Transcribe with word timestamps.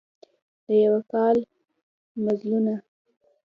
د 0.67 0.67
یوه 0.83 1.01
کال 1.11 1.37
مزلونه 2.23 2.75